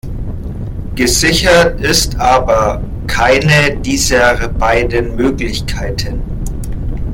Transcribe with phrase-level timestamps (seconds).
[0.95, 6.23] Gesichert ist aber keine dieser beiden Möglichkeiten.